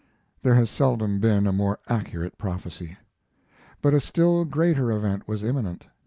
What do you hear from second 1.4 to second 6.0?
a more accurate prophecy. But a still greater event was imminent.